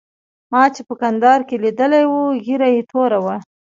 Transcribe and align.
ما 0.51 0.63
چې 0.75 0.81
په 0.87 0.93
کندهار 1.01 1.39
کې 1.47 1.55
لیدلی 1.63 2.03
وو 2.07 2.23
ږیره 2.45 2.67
یې 2.75 2.81
توره 2.91 3.19
وه. 3.25 3.35